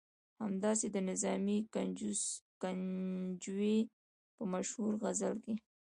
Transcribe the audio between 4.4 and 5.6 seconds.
مشهور غزل کې.